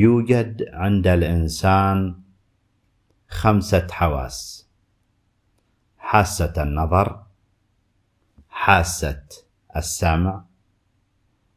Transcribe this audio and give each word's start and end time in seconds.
يوجد 0.00 0.64
عند 0.72 1.06
الإنسان 1.06 2.20
خمسة 3.28 3.86
حواس. 3.90 4.66
حاسة 5.98 6.54
النظر 6.62 7.22
حاسة 8.48 9.26
السمع 9.76 10.44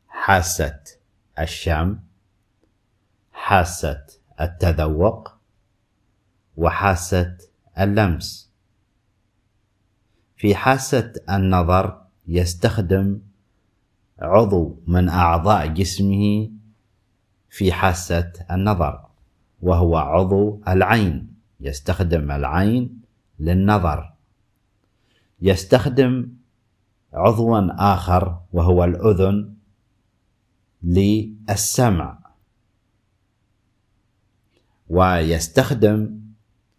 حاسة 0.08 0.80
الشم 1.40 2.00
حاسة 3.34 4.06
التذوق 4.42 5.32
وحاسة 6.58 7.38
اللمس. 7.80 8.52
في 10.36 10.56
حاسة 10.56 11.14
النظر 11.30 12.02
يستخدم 12.28 13.20
عضو 14.20 14.80
من 14.88 15.10
أعضاء 15.10 15.68
جسمه 15.68 16.53
في 17.54 17.72
حاسة 17.72 18.34
النظر 18.52 19.06
وهو 19.62 19.98
عضو 19.98 20.62
العين 20.68 21.34
يستخدم 21.60 22.32
العين 22.32 23.02
للنظر. 23.40 24.14
يستخدم 25.42 26.30
عضوا 27.14 27.94
آخر 27.94 28.42
وهو 28.54 28.84
الأذن 28.84 29.54
للسمع. 30.84 32.20
ويستخدم 34.90 36.20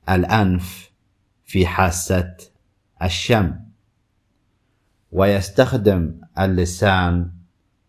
الأنف 0.09 0.91
في 1.45 1.67
حاسة 1.67 2.37
الشم. 3.03 3.61
ويستخدم 5.13 6.21
اللسان 6.39 7.31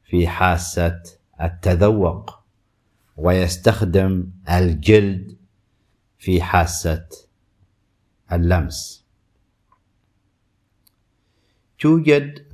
في 0.04 0.28
حاسة 0.28 1.02
التذوق. 1.42 2.45
ويستخدم 3.16 4.32
الجلد 4.50 5.38
في 6.18 6.42
حاسة 6.42 7.08
اللمس. 8.32 9.06
توجد 11.80 12.46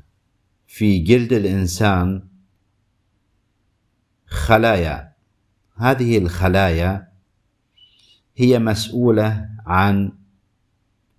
في 0.67 0.99
جلد 0.99 1.33
الإنسان 1.33 2.27
خلايا. 4.25 5.13
هذه 5.75 6.17
الخلايا 6.17 7.11
هي 8.37 8.59
مسؤولة 8.59 9.49
عن 9.65 10.17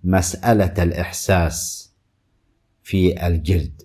مسألة 0.04 0.82
الإحساس 0.82 1.92
في 2.82 3.26
الجلد. 3.26 3.82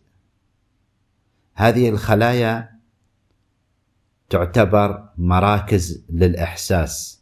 هذه 1.53 1.89
الخلايا 1.89 2.76
تعتبر 4.29 5.09
مراكز 5.17 6.05
للإحساس 6.09 7.21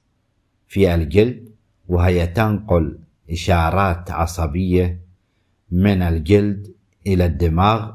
في 0.67 0.95
الجلد 0.95 1.50
وهي 1.88 2.28
تنقل 2.28 3.00
إشارات 3.31 4.11
عصبية 4.11 5.02
من 5.72 6.02
الجلد 6.02 6.73
إلى 7.08 7.26
الدماغ 7.26 7.92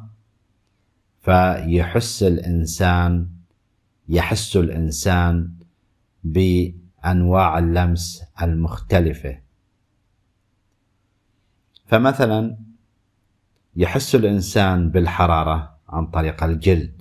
فيحس 1.21 2.23
الإنسان 2.23 3.29
يحس 4.09 4.57
الإنسان 4.57 5.51
بأنواع 6.25 7.59
اللمس 7.59 8.23
المختلفة. 8.43 9.39
فمثلا 11.87 12.59
يحس 13.77 14.15
الإنسان 14.15 14.91
بالحرارة 14.91 15.77
عن 15.89 16.07
طريق 16.07 16.45
الجلد. 16.45 17.00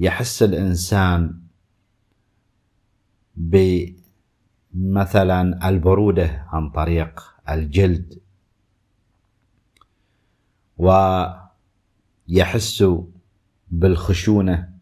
يحس 0.00 0.42
الإنسان 0.42 1.40
بمثلا 3.36 3.98
البرودة 5.68 6.46
عن 6.48 6.70
طريق 6.70 7.34
الجلد 7.48 8.20
ويحس 12.28 12.84
بالخشونة 13.70 14.72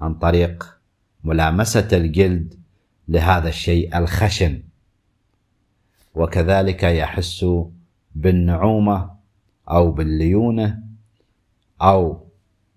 عن 0.00 0.14
طريق 0.14 0.78
ملامسة 1.24 1.88
الجلد 1.92 2.60
لهذا 3.08 3.48
الشيء 3.48 3.98
الخشن. 3.98 4.62
وكذلك 6.14 6.82
يحس 6.82 7.46
بالنعومة 8.14 9.10
أو 9.70 9.90
بالليونة 9.92 10.82
أو 11.82 12.23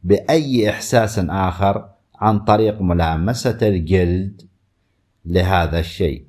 بأي 0.07 0.69
إحساس 0.69 1.19
آخر 1.19 1.89
عن 2.15 2.39
طريق 2.39 2.81
ملامسة 2.81 3.57
الجلد 3.61 4.47
لهذا 5.25 5.79
الشيء. 5.79 6.27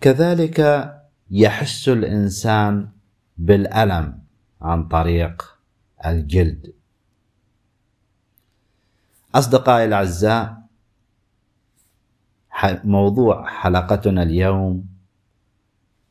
كذلك 0.00 0.60
يحس 1.30 1.88
الإنسان 1.88 2.88
بالألم 3.38 4.18
عن 4.60 4.88
طريق 4.88 5.58
الجلد. 6.06 6.72
أصدقائي 9.34 9.84
الأعزاء 9.84 10.62
موضوع 12.84 13.46
حلقتنا 13.46 14.22
اليوم 14.22 14.86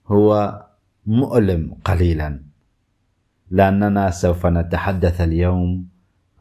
هو 0.08 0.64
مؤلم 1.06 1.78
قليلا. 1.86 2.45
لأننا 3.52 4.12
سوف 4.12 4.46
نتحدث 4.46 5.22
اليوم 5.22 5.88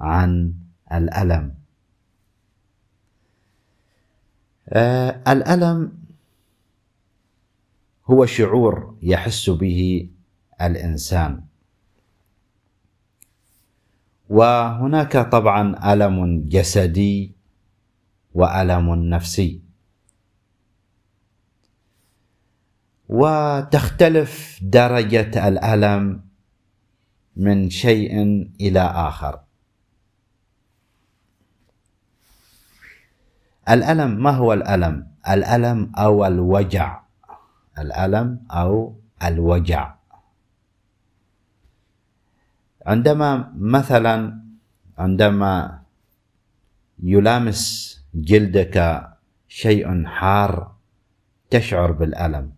عن 0.01 0.55
الألم. 0.93 1.55
آه 4.69 5.23
الألم 5.29 5.93
هو 8.07 8.27
شعور 8.27 8.97
يحس 9.03 9.51
به 9.51 10.11
الإنسان. 10.61 11.45
وهناك 14.29 15.17
طبعا 15.17 15.93
ألم 15.93 16.49
جسدي 16.49 17.33
وألم 18.35 18.95
نفسي. 18.95 19.61
وتختلف 23.09 24.59
درجة 24.63 25.49
الألم 25.49 26.25
من 27.37 27.71
شيء 27.71 28.15
إلى 28.61 28.81
آخر. 28.81 29.41
الألم 33.69 34.23
ما 34.23 34.31
هو 34.31 34.53
الألم؟ 34.53 35.07
الألم 35.29 35.93
أو 35.99 36.27
الوجع. 36.27 37.01
الألم 37.79 38.29
أو 38.51 38.97
الوجع. 39.25 39.95
عندما 42.87 43.53
مثلا 43.57 44.41
عندما 44.99 45.83
يلامس 47.03 47.61
جلدك 48.15 48.77
شيء 49.49 50.05
حار 50.07 50.75
تشعر 51.51 51.93
بالألم. 51.93 52.53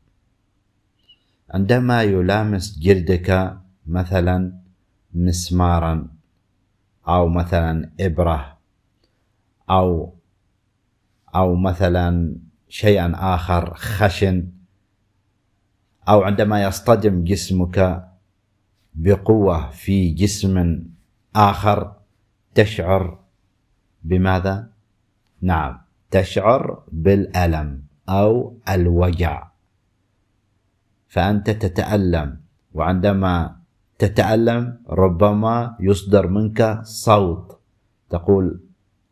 عندما 1.50 2.02
يلامس 2.02 2.78
جلدك 2.78 3.58
مثلا 3.86 4.65
مسمارا 5.14 6.08
أو 7.08 7.28
مثلا 7.28 7.90
إبرة 8.00 8.58
أو 9.70 10.14
أو 11.34 11.54
مثلا 11.56 12.36
شيئا 12.68 13.12
آخر 13.34 13.74
خشن 13.74 14.48
أو 16.08 16.22
عندما 16.22 16.62
يصطدم 16.62 17.24
جسمك 17.24 18.08
بقوة 18.94 19.70
في 19.70 20.10
جسم 20.10 20.84
آخر 21.36 21.96
تشعر 22.54 23.18
بماذا؟ 24.02 24.70
نعم 25.42 25.78
تشعر 26.10 26.82
بالألم 26.92 27.82
أو 28.08 28.58
الوجع. 28.68 29.48
فأنت 31.08 31.50
تتألم 31.50 32.40
وعندما 32.74 33.60
تتألم 33.98 34.82
ربما 34.88 35.76
يصدر 35.80 36.26
منك 36.26 36.80
صوت. 36.82 37.60
تقول 38.10 38.60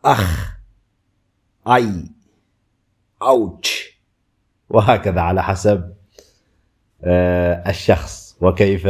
أخ 0.05 0.57
أي 1.69 2.11
اوتش 3.23 4.01
وهكذا 4.69 5.21
على 5.21 5.43
حسب 5.43 5.95
آه، 7.05 7.71
الشخص. 7.71 8.37
وكيف 8.41 8.89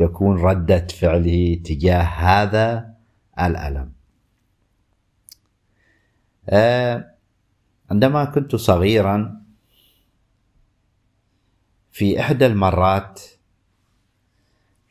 يكون 0.00 0.38
ردة 0.38 0.86
فعله 0.86 1.62
تجاه 1.64 2.02
هذا 2.02 2.94
الألم. 3.40 3.92
آه، 6.48 7.14
عندما 7.90 8.24
كنت 8.24 8.56
صغيرا 8.56 9.40
في 11.92 12.20
إحدى 12.20 12.46
المرات 12.46 13.20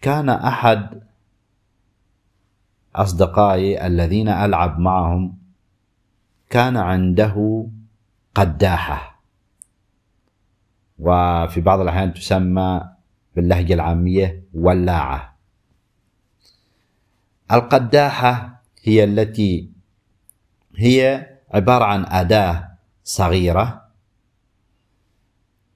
كان 0.03 0.29
أحد 0.29 0.99
أصدقائي 2.95 3.87
الذين 3.87 4.29
ألعب 4.29 4.79
معهم 4.79 5.37
كان 6.49 6.77
عنده 6.77 7.67
قداحة. 8.35 9.23
وفي 10.99 11.61
بعض 11.61 11.79
الأحيان 11.79 12.13
تسمى 12.13 12.89
باللهجة 13.35 13.73
العامية 13.73 14.43
ولاعة. 14.53 15.35
القداحة 17.51 18.61
هي 18.83 19.03
التي 19.03 19.71
هي 20.75 21.29
عبارة 21.53 21.85
عن 21.85 22.05
أداة 22.05 22.69
صغيرة 23.03 23.85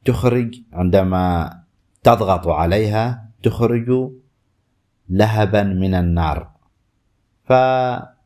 تخرج 0.05 0.61
عندما 0.73 1.53
تضغط 2.03 2.47
عليها 2.47 3.26
تخرج 3.47 4.11
لهبا 5.09 5.63
من 5.63 5.93
النار. 5.93 6.49
ف 7.47 7.53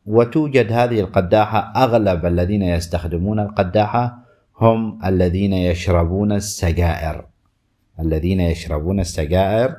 وتوجد 0.06 0.72
هذه 0.72 1.00
القداحة 1.00 1.58
أغلب 1.76 2.26
الذين 2.26 2.62
يستخدمون 2.62 3.38
القداحة 3.40 4.18
هم 4.60 4.98
الذين 5.04 5.52
يشربون 5.52 6.32
السجائر. 6.32 7.26
الذين 8.00 8.40
يشربون 8.40 9.00
السجائر 9.00 9.76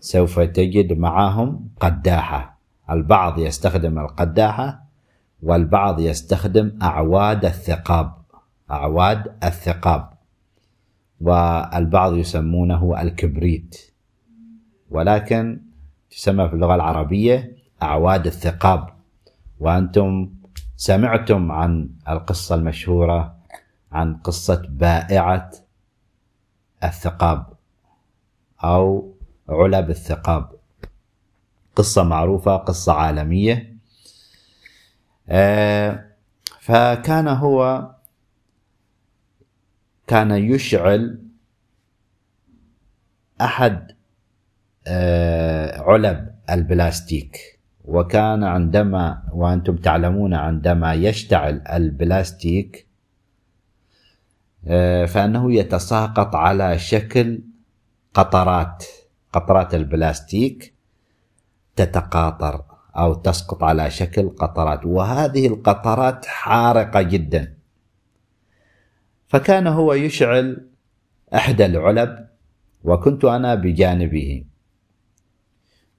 سوف 0.00 0.40
تجد 0.40 0.92
معهم 0.92 1.68
قداحة. 1.80 2.58
البعض 2.90 3.38
يستخدم 3.38 3.98
القداحة 3.98 4.82
والبعض 5.42 6.00
يستخدم 6.00 6.78
أعواد 6.82 7.44
الثقاب. 7.44 8.12
أعواد 8.70 9.36
الثقاب. 9.44 10.10
والبعض 11.20 12.16
يسمونه 12.16 13.02
الكبريت. 13.02 13.95
ولكن 14.90 15.60
تسمى 16.10 16.48
في 16.48 16.54
اللغة 16.54 16.74
العربية 16.74 17.56
أعواد 17.82 18.26
الثقاب. 18.26 18.88
وأنتم 19.60 20.30
سمعتم 20.76 21.52
عن 21.52 21.90
القصة 22.08 22.54
المشهورة 22.54 23.36
عن 23.92 24.16
قصة 24.16 24.62
بائعة 24.68 25.50
الثقاب 26.84 27.46
أو 28.64 29.14
علب 29.48 29.90
الثقاب. 29.90 30.50
قصة 31.76 32.02
معروفة 32.02 32.56
قصة 32.56 32.92
عالمية. 32.92 33.76
آه، 35.28 36.04
فكان 36.60 37.28
هو 37.28 37.90
كان 40.06 40.30
يشعل 40.30 41.22
أحد 43.40 43.95
علب 45.78 46.34
البلاستيك. 46.50 47.56
وكان 47.84 48.44
عندما 48.44 49.22
وأنتم 49.32 49.76
تعلمون 49.76 50.34
عندما 50.34 50.94
يشتعل 50.94 51.62
البلاستيك 51.72 52.86
آه، 54.68 55.04
فأنه 55.04 55.52
يتساقط 55.52 56.36
على 56.36 56.78
شكل 56.78 57.40
قطرات 58.14 58.84
قطرات 59.32 59.74
البلاستيك 59.74 60.74
تتقاطر 61.76 62.64
أو 62.96 63.14
تسقط 63.14 63.64
على 63.64 63.90
شكل 63.90 64.28
قطرات. 64.28 64.86
وهذه 64.86 65.46
القطرات 65.46 66.26
حارقة 66.26 67.02
جدا. 67.02 67.54
فكان 69.28 69.66
هو 69.66 69.92
يشعل 69.92 70.66
إحدى 71.34 71.66
العلب 71.66 72.26
وكنت 72.84 73.24
أنا 73.24 73.54
بجانبه. 73.54 74.44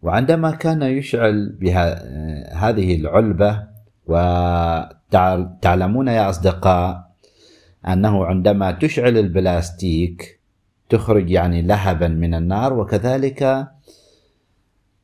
وعندما 0.01 0.51
كان 0.51 0.81
يشعل 0.81 1.49
بها 1.49 2.03
آه، 2.03 2.53
هذه 2.53 2.95
العلبة 2.95 3.63
وتعلمون 4.07 6.07
يا 6.07 6.29
أصدقاء 6.29 7.07
أنه 7.87 8.25
عندما 8.25 8.71
تشعل 8.71 9.17
البلاستيك 9.17 10.39
تخرج 10.89 11.29
يعني 11.29 11.61
لهبا 11.61 12.07
من 12.07 12.33
النار 12.33 12.73
وكذلك 12.73 13.67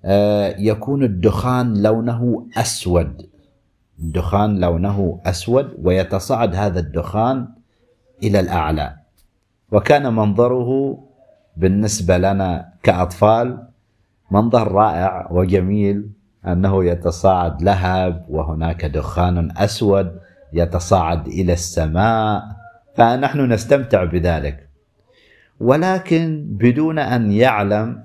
آه، 0.05 0.55
يكون 0.57 1.03
الدخان 1.03 1.81
لونه 1.81 2.47
أسود. 2.57 3.29
الدخان 3.99 4.59
لونه 4.59 5.21
أسود 5.25 5.73
ويتصاعد 5.83 6.55
هذا 6.55 6.79
الدخان 6.79 7.47
إلى 8.23 8.39
الأعلى. 8.39 8.95
وكان 9.71 10.13
منظره 10.13 10.99
بالنسبة 11.57 12.17
لنا 12.17 12.73
كأطفال 12.83 13.67
منظر 14.31 14.71
رائع 14.71 15.27
وجميل 15.31 16.09
أنه 16.47 16.85
يتصاعد 16.85 17.61
لهب 17.61 18.25
وهناك 18.29 18.85
دخان 18.85 19.51
أسود 19.57 20.19
يتصاعد 20.53 21.27
إلى 21.27 21.53
السماء 21.53 22.43
فنحن 22.95 23.51
نستمتع 23.51 24.03
بذلك. 24.03 24.69
ولكن 25.59 26.45
بدون 26.49 26.99
أن 26.99 27.31
يعلم 27.31 28.03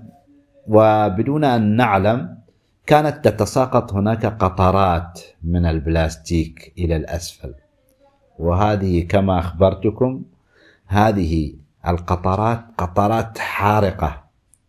وبدون 0.67 1.45
أن 1.45 1.77
نعلم 1.77 2.39
كانت 2.87 3.29
تتساقط 3.29 3.93
هناك 3.93 4.27
قطرات 4.27 5.21
من 5.43 5.67
البلاستيك 5.67 6.73
إلى 6.79 6.97
الأسفل. 6.97 7.55
وهذه 8.39 9.07
كما 9.07 9.39
أخبرتكم 9.39 10.23
هذه 10.87 11.55
القطرات 11.89 12.61
قطرات 12.79 13.39
حارقة. 13.39 14.28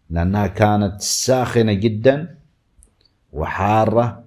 لأنها 0.10 0.48
كانت 0.48 1.02
ساخنة 1.02 1.74
جدا 1.74 2.38
وحارة. 3.34 4.24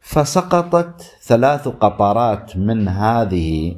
فسقطت 0.00 1.02
ثلاث 1.22 1.68
قطرات 1.68 2.56
من 2.56 2.88
هذه 2.88 3.76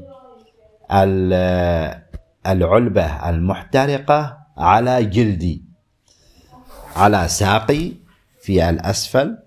العلبة 2.46 3.28
المحترقة 3.30 4.38
على 4.56 5.04
جلدي 5.04 5.62
على 6.96 7.28
ساقي 7.28 7.92
في 8.42 8.68
الأسفل. 8.68 9.38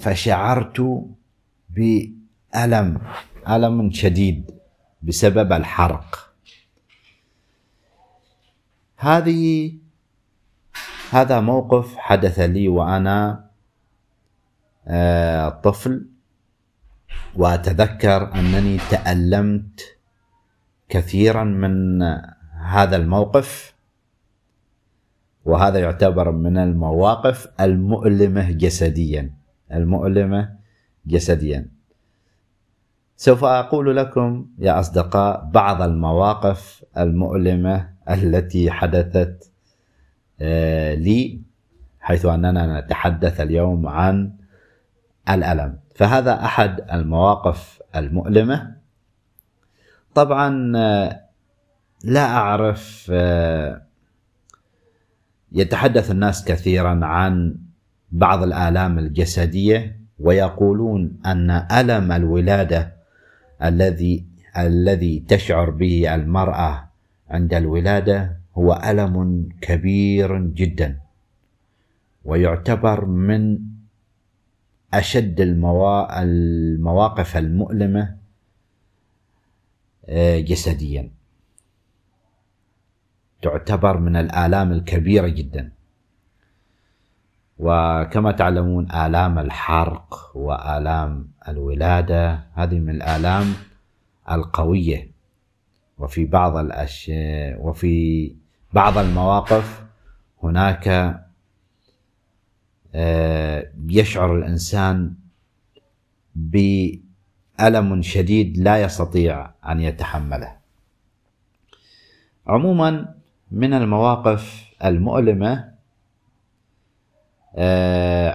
فشعرت 0.00 1.04
بألم 1.70 3.00
ألم 3.48 3.90
شديد 3.92 4.50
بسبب 5.02 5.52
الحرق. 5.52 6.23
هذه 8.96 9.74
هذا 11.10 11.40
موقف 11.40 11.96
حدث 11.96 12.40
لي 12.40 12.68
وأنا 12.68 13.44
آه، 14.86 15.48
طفل 15.48 16.06
وأتذكر 17.36 18.34
أنني 18.34 18.78
تألمت 18.90 19.80
كثيرا 20.88 21.44
من 21.44 22.02
هذا 22.64 22.96
الموقف 22.96 23.74
وهذا 25.44 25.78
يعتبر 25.78 26.30
من 26.30 26.58
المواقف 26.58 27.48
المؤلمة 27.60 28.50
جسديا 28.50 29.34
المؤلمة 29.72 30.56
جسديا. 31.06 31.68
سوف 33.16 33.44
أقول 33.44 33.96
لكم 33.96 34.46
يا 34.58 34.80
أصدقاء 34.80 35.50
بعض 35.52 35.82
المواقف 35.82 36.84
المؤلمة 36.98 37.90
التي 38.10 38.70
حدثت 38.70 39.50
آه، 40.40 40.94
لي 40.94 41.40
حيث 42.00 42.26
أننا 42.26 42.80
نتحدث 42.80 43.40
اليوم 43.40 43.86
عن 43.86 44.32
الألم. 45.30 45.78
فهذا 45.94 46.44
أحد 46.44 46.80
المواقف 46.92 47.82
المؤلمة. 47.96 48.76
طبعا 50.14 50.72
آه، 50.76 51.20
لا 52.04 52.26
أعرف 52.26 53.08
آه، 53.14 53.82
يتحدث 55.52 56.10
الناس 56.10 56.44
كثيرا 56.44 57.00
عن 57.04 57.56
بعض 58.12 58.42
الآلام 58.42 58.98
الجسدية 58.98 60.00
ويقولون 60.18 61.18
أن 61.26 61.50
ألم 61.50 62.12
الولادة 62.12 62.94
الذي 63.62 64.24
الذي 64.58 65.24
تشعر 65.28 65.70
به 65.70 66.14
المرأة 66.14 66.88
عند 67.30 67.54
الولادة 67.54 68.36
هو 68.54 68.82
ألم 68.84 69.48
كبير 69.60 70.38
جدا 70.38 70.98
ويعتبر 72.24 73.04
من 73.04 73.58
أشد 74.94 75.40
الموا... 75.40 76.22
المواقف 76.22 77.36
المؤلمة 77.36 78.16
آه، 80.08 80.40
جسديا. 80.40 81.10
تعتبر 83.42 83.98
من 83.98 84.16
الآلام 84.16 84.72
الكبيرة 84.72 85.28
جدا. 85.28 85.73
وكما 87.58 88.32
تعلمون 88.32 88.90
آلام 88.92 89.38
الحرق 89.38 90.30
وآلام 90.34 91.28
الولادة 91.48 92.40
هذه 92.54 92.78
من 92.78 92.90
الآلام 92.90 93.46
القوية. 94.30 95.10
وفي 95.98 96.24
بعض 96.24 96.56
الأشياء 96.56 97.60
وفي 97.60 98.34
بعض 98.72 98.98
المواقف 98.98 99.84
هناك 100.42 100.88
آه، 102.94 103.70
يشعر 103.88 104.36
الإنسان 104.38 105.14
بألم 106.34 108.02
شديد 108.02 108.58
لا 108.58 108.82
يستطيع 108.82 109.50
أن 109.68 109.80
يتحمله. 109.80 110.56
عموما 112.46 113.14
من 113.50 113.72
المواقف 113.74 114.70
المؤلمة 114.84 115.73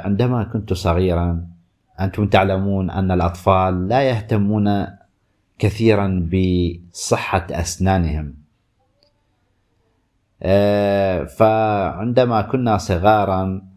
عندما 0.05 0.43
كنت 0.43 0.73
صغيرا 0.73 1.47
أنتم 1.99 2.27
تعلمون 2.27 2.89
أن 2.89 3.11
الأطفال 3.11 3.87
لا 3.87 4.01
يهتمون 4.01 4.87
كثيرا 5.59 6.29
بصحة 6.31 7.47
أسنانهم. 7.51 8.33
آه، 10.43 11.23
فعندما 11.23 12.41
كنا 12.41 12.77
صغارا 12.77 13.67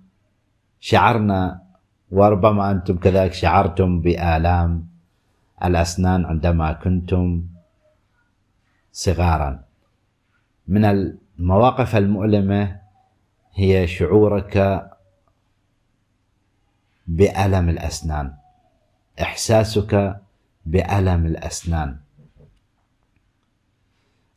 شعرنا 0.80 1.62
وربما 2.10 2.70
أنتم 2.70 2.96
كذلك 2.96 3.32
شعرتم 3.32 4.00
بآلام 4.00 4.86
الأسنان 5.64 6.24
عندما 6.24 6.72
كنتم 6.72 7.42
صغارا. 8.92 9.62
من 10.68 10.84
المواقف 10.84 11.96
المؤلمة 11.96 12.76
هي 13.54 13.86
شعورك 13.86 14.86
بألم 17.06 17.68
الأسنان. 17.68 18.34
إحساسك 19.22 20.20
بألم 20.66 21.26
الأسنان. 21.26 21.96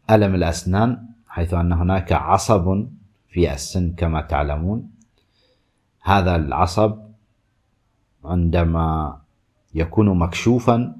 ألم 0.09 0.35
الأسنان 0.35 1.05
حيث 1.27 1.53
أن 1.53 1.71
هناك 1.73 2.13
عصب 2.13 2.87
في 3.29 3.53
السن 3.53 3.93
كما 3.97 4.21
تعلمون. 4.21 4.91
هذا 6.01 6.35
العصب 6.35 6.99
عندما 8.25 9.17
يكون 9.75 10.19
مكشوفا 10.19 10.95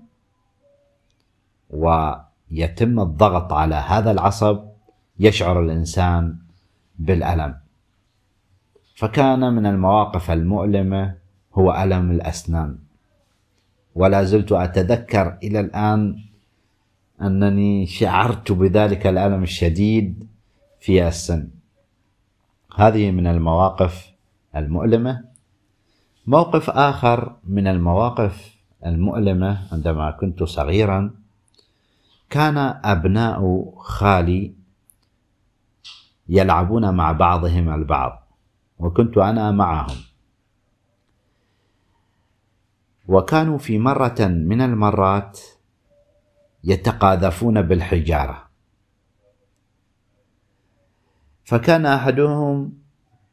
ويتم 1.70 3.00
الضغط 3.00 3.54
على 3.54 3.76
هذا 3.76 4.12
العصب 4.12 4.66
يشعر 5.20 5.60
الإنسان 5.60 6.38
بالألم. 7.00 7.56
فكان 8.96 9.54
من 9.54 9.66
المواقف 9.66 10.32
المؤلمة 10.32 11.25
هو 11.56 11.72
ألم 11.72 12.12
الأسنان. 12.12 12.78
ولا 13.96 14.24
زلت 14.24 14.52
أتذكر 14.52 15.38
إلى 15.44 15.60
الآن 15.60 16.20
أنني 17.22 17.86
شعرت 17.86 18.52
بذلك 18.52 19.08
الألم 19.08 19.44
الشديد 19.44 20.28
في 20.80 21.08
السن. 21.08 21.50
هذه 22.76 23.12
من 23.12 23.28
المواقف 23.28 24.12
المؤلمة. 24.56 25.24
موقف 26.28 26.70
آخر 26.70 27.36
من 27.44 27.68
المواقف 27.68 28.56
المؤلمة 28.86 29.68
عندما 29.72 30.12
كنت 30.12 30.44
صغيرا 30.44 31.12
كان 32.30 32.58
أبناء 32.84 33.74
خالي 33.78 34.54
يلعبون 36.30 36.94
مع 36.94 37.12
بعضهم 37.12 37.70
البعض 37.74 38.28
وكنت 38.80 39.18
أنا 39.18 39.52
معهم. 39.52 39.98
وكانوا 43.08 43.58
في 43.58 43.80
مرة 43.80 44.16
من 44.20 44.62
المرات 44.62 45.40
يتقاذفون 46.64 47.62
بالحجارة. 47.62 48.46
فكان 51.44 51.86
أحدهم 51.86 52.74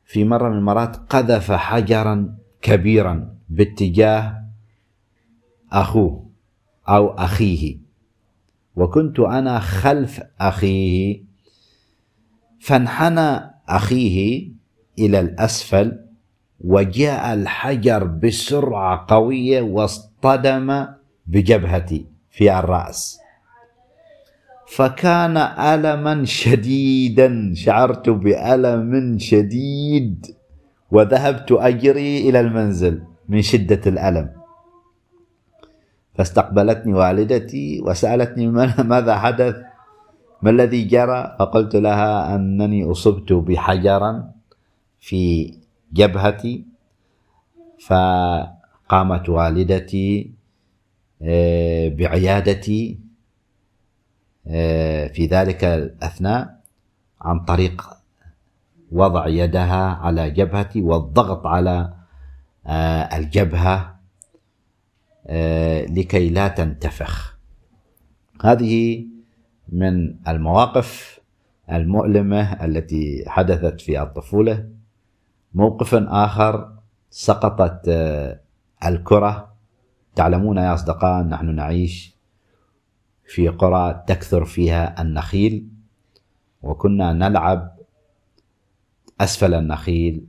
في 0.04 0.24
مرة 0.24 0.48
من 0.48 0.58
المرات 0.58 0.96
قذف 0.96 1.52
حجرا 1.52 2.36
كبيرا 2.62 3.34
باتجاه 3.48 4.44
أخوه 5.72 6.30
أو 6.88 7.08
أخيه. 7.10 7.78
وكنت 8.76 9.20
أنا 9.20 9.58
خلف 9.58 10.22
أخيه 10.40 11.24
فانحنى 12.60 13.50
أخيه 13.68 14.52
إلى 14.98 15.20
الأسفل 15.20 16.01
وجاء 16.64 17.34
الحجر 17.34 18.04
بسرعة 18.04 19.06
قوية 19.08 19.62
واصطدم 19.62 20.86
بجبهتي 21.26 22.06
في 22.30 22.58
الرأس. 22.58 23.18
فكان 24.66 25.36
ألما 25.36 26.24
شديدا 26.24 27.52
شعرت 27.54 28.08
بألم 28.10 29.18
شديد 29.18 30.26
وذهبت 30.90 31.52
أجري 31.52 32.28
إلى 32.28 32.40
المنزل 32.40 33.02
من 33.28 33.42
شدة 33.42 33.80
الألم. 33.86 34.30
فاستقبلتني 36.14 36.94
والدتي 36.94 37.80
وسألتني 37.80 38.46
ماذا 38.92 39.14
حدث؟ 39.18 39.56
ما 40.42 40.50
الذي 40.50 40.84
جرى؟ 40.84 41.36
فقلت 41.38 41.76
لها 41.76 42.34
أنني 42.34 42.90
أصبت 42.90 43.32
بحجرا 43.32 44.30
في 45.00 45.54
جبهتي 45.92 46.64
فقامت 47.86 49.28
والدتي 49.28 50.32
آه، 51.22 51.88
بعيادتي 51.88 52.98
آه، 54.46 55.06
في 55.06 55.26
ذلك 55.26 55.64
الأثناء 55.64 56.60
عن 57.20 57.44
طريق 57.44 57.90
وضع 58.92 59.26
يدها 59.26 59.94
على 59.94 60.30
جبهتي 60.30 60.80
والضغط 60.80 61.46
على 61.46 61.94
آه، 62.66 63.16
الجبهة 63.16 63.92
لكي 65.88 66.28
لا 66.28 66.48
تنتفخ. 66.48 67.38
هذه 68.44 69.06
من 69.68 70.14
المواقف 70.28 71.20
المؤلمة 71.72 72.64
التي 72.64 73.24
حدثت 73.26 73.80
في 73.80 74.02
الطفولة. 74.02 74.68
موقف 75.54 75.94
آخر 75.94 76.72
سقطت 77.10 77.88
آه، 77.88 78.40
الكرة. 78.84 79.52
تعلمون 80.14 80.56
يا 80.56 80.74
أصدقاء 80.74 81.22
نحن 81.22 81.54
نعيش 81.54 82.16
في 83.24 83.48
قرى 83.48 84.04
تكثر 84.06 84.44
فيها 84.44 85.02
النخيل 85.02 85.68
وكنا 86.62 87.12
نلعب 87.12 87.76
أسفل 89.20 89.54
النخيل. 89.54 90.26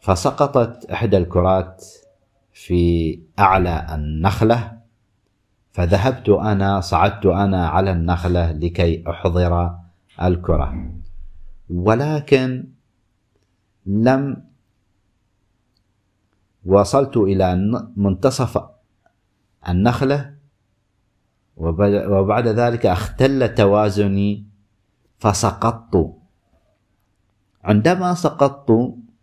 فسقطت 0.00 0.90
إحدى 0.90 1.16
الكرات 1.16 1.84
في 2.52 3.20
أعلى 3.38 3.86
النخلة. 3.94 4.78
فذهبت 5.72 6.28
أنا 6.28 6.80
صعدت 6.80 7.26
أنا 7.26 7.68
على 7.68 7.90
النخلة 7.92 8.52
لكي 8.52 9.04
أحضر 9.10 9.74
الكرة. 10.22 10.92
ولكن 11.70 12.71
لم 13.86 14.42
وصلت 16.66 17.16
إلى 17.16 17.56
منتصف 17.96 18.62
النخلة 19.68 20.34
وبعد 21.56 22.46
ذلك 22.48 22.86
اختل 22.86 23.54
توازني 23.54 24.44
فسقطت. 25.18 26.14
عندما 27.64 28.14
سقطت 28.14 28.70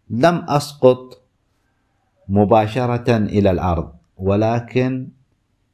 لم 0.10 0.36
أسقط 0.48 1.22
مباشرة 2.30 3.18
إلى 3.18 3.52
الأرض 3.52 3.94
ولكن 4.18 5.10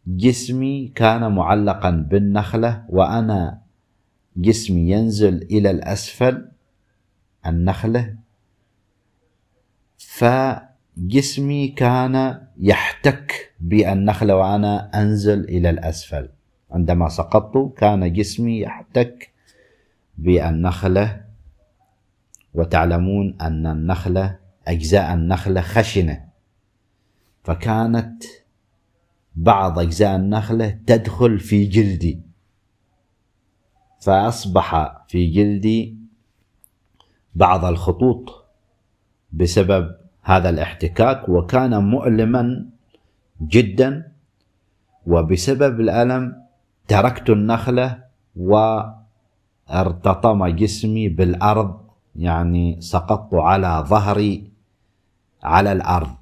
جسمي 0.07 0.87
كان 0.95 1.35
معلقا 1.35 1.89
بالنخلة 1.89 2.85
وأنا 2.89 3.61
جسمي 4.37 4.89
ينزل 4.91 5.35
إلى 5.41 5.71
الأسفل 5.71 6.49
النخلة. 7.45 8.24
فجسمي 10.15 11.67
كان 11.67 12.41
يحتك 12.57 13.53
بالنخله 13.59 14.35
وأنا 14.35 15.01
أنزل 15.01 15.39
إلى 15.43 15.69
الأسفل. 15.69 16.29
عندما 16.71 17.09
سقطت 17.09 17.77
كان 17.77 18.13
جسمي 18.13 18.59
يحتك 18.59 19.31
بالنخله 20.17 21.25
وتعلمون 22.53 23.37
أن 23.41 23.67
النخله 23.67 24.39
أجزاء 24.67 25.13
النخله 25.13 25.61
خشنة. 25.61 26.25
فكانت 27.43 28.23
بعض 29.35 29.79
أجزاء 29.79 30.15
النخلة 30.15 30.79
تدخل 30.87 31.39
في 31.39 31.65
جلدي. 31.65 32.21
فأصبح 33.99 34.97
في 35.07 35.27
جلدي 35.27 35.97
بعض 37.35 37.65
الخطوط 37.65 38.45
بسبب 39.33 40.04
هذا 40.25 40.49
الاحتكاك 40.49 41.29
وكان 41.29 41.83
مؤلما 41.83 42.65
جدا 43.41 44.11
وبسبب 45.07 45.79
الألم 45.79 46.35
تركت 46.87 47.29
النخلة 47.29 48.03
وارتطم 49.69 50.47
جسمي 50.47 51.09
بالأرض 51.09 51.79
يعني 52.15 52.81
سقطت 52.81 53.33
على 53.33 53.83
ظهري 53.87 54.51
على 55.43 55.71
الأرض. 55.71 56.15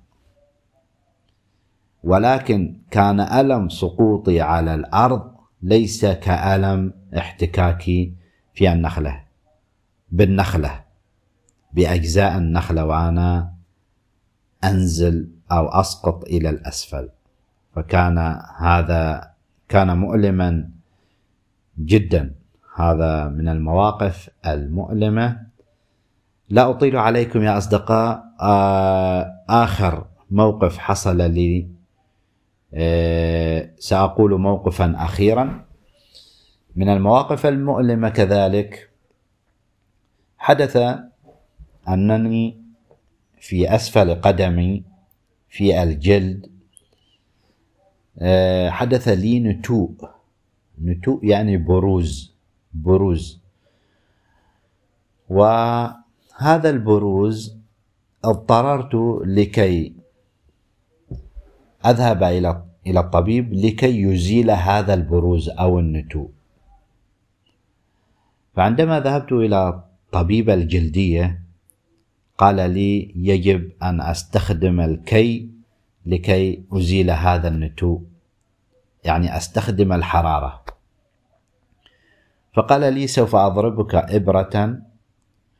ولكن 2.04 2.76
كان 2.92 3.20
ألم 3.20 3.70
سقوطي 3.70 4.42
على 4.42 4.76
الأرض 4.76 5.32
ليس 5.62 6.06
كألم 6.06 6.94
احتكاكي 7.18 8.14
في 8.54 8.72
النخلة 8.72 9.24
بالنخلة 10.12 10.84
بأجزاء 11.74 12.38
النخلة 12.38 12.86
وأنا 12.86 13.53
أنزل 14.64 15.30
أو 15.52 15.68
أسقط 15.68 16.24
إلى 16.24 16.50
الأسفل. 16.50 17.10
فكان 17.76 18.18
هذا 18.58 19.32
كان 19.70 19.98
مؤلما 19.98 20.70
جدا. 21.80 22.36
هذا 22.76 23.28
من 23.28 23.48
المواقف 23.50 24.30
المؤلمة. 24.48 25.40
لا 26.50 26.70
أطيل 26.70 26.98
عليكم 26.98 27.42
يا 27.42 27.58
أصدقاء. 27.58 28.24
آه، 28.42 29.32
آخر 29.50 30.06
موقف 30.32 30.78
حصل 30.78 31.18
لي 31.18 31.68
آه، 32.74 33.70
سأقول 33.80 34.40
موقفا 34.40 34.96
أخيرا. 34.98 35.66
من 36.76 36.90
المواقف 36.90 37.46
المؤلمة 37.46 38.10
كذلك 38.10 38.90
حدث 40.38 40.78
أنني 41.88 42.63
في 43.44 43.76
أسفل 43.76 44.16
قدمي 44.16 44.84
في 45.50 45.84
الجلد. 45.84 46.52
آه، 48.20 48.70
حدث 48.70 49.08
لي 49.08 49.40
نتوء. 49.40 49.92
نتوء 50.82 51.26
يعني 51.26 51.58
بروز 51.58 52.34
بروز. 52.74 53.40
وهذا 55.30 56.70
البروز 56.70 57.58
اضطررت 58.24 58.96
لكي 59.26 59.94
أذهب 61.86 62.24
إلى 62.24 62.64
إلى 62.88 63.00
الطبيب 63.00 63.54
لكي 63.54 64.02
يزيل 64.02 64.52
هذا 64.52 64.94
البروز 64.94 65.50
أو 65.50 65.80
النتوء. 65.80 66.30
فعندما 68.56 69.00
ذهبت 69.00 69.32
إلى 69.32 69.84
طبيب 70.12 70.50
الجلدية 70.50 71.43
قال 72.44 72.56
لي 72.56 73.14
يجب 73.16 73.72
أن 73.84 74.02
أستخدم 74.02 74.80
الكي 74.80 75.50
لكي 76.06 76.64
أزيل 76.72 77.12
هذا 77.12 77.48
النتوء 77.48 78.02
يعني 79.04 79.38
أستخدم 79.38 79.94
الحرارة. 79.94 80.66
فقال 82.54 82.94
لي 82.94 83.08
سوف 83.08 83.36
أضربك 83.36 83.96
إبرة 83.96 84.82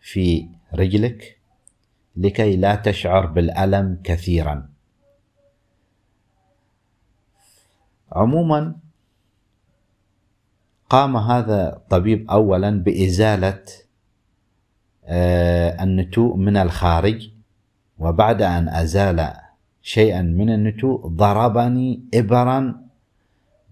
في 0.02 0.48
رجلك 0.74 1.38
لكي 2.16 2.56
لا 2.56 2.76
تشعر 2.76 3.26
بالألم 3.26 4.00
كثيرا. 4.04 4.70
عموما 8.12 8.76
قام 10.90 11.18
هذا 11.18 11.76
الطبيب 11.76 12.32
اولا 12.32 12.84
بإزالة 12.84 13.64
آه، 13.64 13.84
النتوء 15.08 16.36
من 16.36 16.58
الخارج 16.58 17.30
وبعد 18.00 18.42
أن 18.42 18.70
أزال 18.70 19.34
شيئا 19.82 20.22
من 20.22 20.50
النتوء 20.50 21.08
ضربني 21.08 22.02
ابرا 22.14 22.82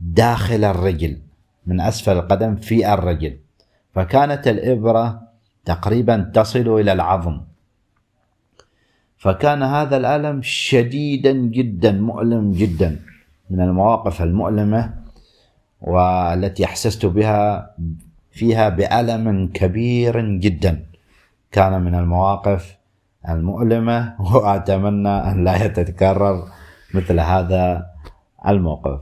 داخل 0.02 0.63
الرجل 0.63 1.17
من 1.65 1.82
أسفل 1.82 2.12
القدم 2.12 2.56
في 2.56 2.94
الرجل. 2.94 3.38
فكانت 3.96 4.48
الإبرة 4.48 5.22
تقريبا 5.65 6.32
تصل 6.34 6.80
إلى 6.80 6.91
العظم. 6.94 7.41
فكان 9.17 9.63
هذا 9.63 9.98
الألم 9.98 10.41
شديدا 10.41 11.32
جدا 11.32 11.91
مؤلم 11.91 12.52
جدا 12.52 13.00
من 13.50 13.62
المواقف 13.62 14.22
المؤلمة 14.22 14.94
والتي 15.82 16.65
أحسست 16.65 17.06
بها 17.06 17.76
فيها 18.32 18.70
بألم 18.70 19.48
كبير 19.54 20.38
جدا. 20.39 20.90
كان 21.52 21.82
من 21.82 21.96
المواقف 21.96 22.78
المؤلمة 23.30 24.16
وأتمنى 24.36 25.10
أن 25.10 25.44
لا 25.44 25.66
يتكرر 25.66 26.44
مثل 26.94 27.20
هذا 27.20 27.86
الموقف. 28.48 29.02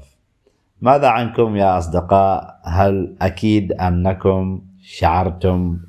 ماذا 0.82 1.08
عنكم 1.08 1.56
يا 1.56 1.78
أصدقاء؟ 1.78 2.60
هل 2.64 3.16
أكيد 3.22 3.72
أنكم 3.72 4.62
شعرتم 4.82 5.80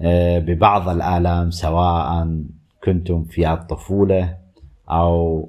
آه، 0.00 0.38
ببعض 0.38 0.88
الآلام 0.88 1.50
سواء 1.50 2.28
كنتم 2.84 3.24
في 3.24 3.52
الطفولة 3.52 4.36
أو 4.90 5.48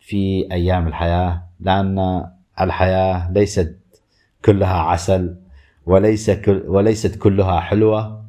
في 0.00 0.48
أيام 0.52 0.86
الحياة؟ 0.88 1.42
لأن 1.60 2.24
الحياة 2.60 3.32
ليست 3.32 3.78
كلها 4.44 4.78
عسل 4.78 5.36
وليس 5.86 6.30
كل 6.30 6.62
وليست 6.66 7.18
كلها 7.18 7.60
حلوة. 7.60 8.21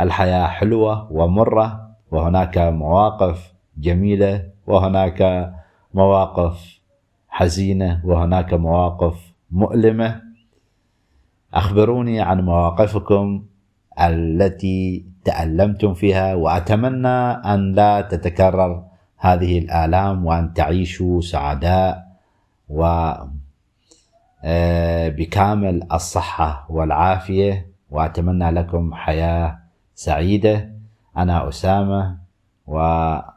الحياة 0.00 0.46
حلوة 0.46 1.12
ومرة 1.12 1.88
وهناك 2.10 2.58
مواقف 2.58 3.52
جميلة 3.78 4.48
وهناك 4.66 5.52
مواقف 5.94 6.80
حزينة 7.28 8.00
وهناك 8.04 8.54
مواقف 8.54 9.32
مؤلمة. 9.50 10.22
أخبروني 11.54 12.20
عن 12.20 12.40
مواقفكم 12.40 13.44
التي 14.00 15.04
تألمتم 15.24 15.94
فيها 15.94 16.34
وأتمنى 16.34 17.18
أن 17.52 17.72
لا 17.74 18.00
تتكرر 18.00 18.84
هذه 19.18 19.58
الآلام 19.58 20.26
وأن 20.26 20.54
تعيشوا 20.54 21.20
سعداء 21.20 22.08
و 22.68 23.12
آه، 24.44 25.08
بكامل 25.08 25.82
الصحة 25.92 26.66
والعافية. 26.70 27.68
وأتمنى 27.90 28.50
لكم 28.50 28.94
حياة 28.94 29.58
سعيدة 29.98 30.70
أنا 31.16 31.48
أسامة 31.48 32.18
وكانت 32.66 33.32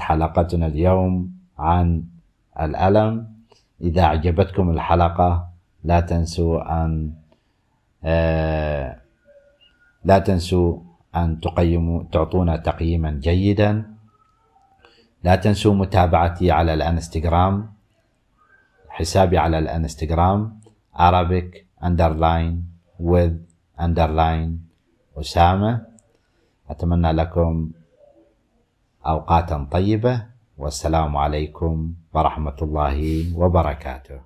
حلقتنا 0.00 0.66
اليوم 0.66 1.34
عن 1.58 2.04
الألم. 2.60 3.26
إذا 3.80 4.02
أعجبتكم 4.02 4.70
الحلقة 4.70 5.48
لا 5.84 6.00
تنسوا 6.00 6.84
أن 6.84 7.12
آه، 8.04 8.96
لا 10.04 10.18
تنسوا 10.18 10.78
أن 11.16 11.40
تقيموا 11.40 12.02
تعطونا 12.12 12.56
تقييما 12.56 13.10
جيدا. 13.10 13.94
لا 15.24 15.36
تنسوا 15.36 15.74
متابعتي 15.74 16.50
على 16.50 16.74
الانستغرام 16.74 17.72
حسابي 18.88 19.38
على 19.38 19.58
الانستغرام 19.58 20.60
Arabic 20.94 21.66
underline 21.82 22.56
with 23.02 23.34
underline 23.78 24.66
أسامة 25.16 25.86
أتمنى 26.70 27.12
لكم 27.12 27.70
أوقاتا 29.06 29.68
طيبة 29.72 30.26
والسلام 30.58 31.16
عليكم 31.16 31.92
ورحمة 32.14 32.58
الله 32.62 32.98
وبركاته. 33.36 34.20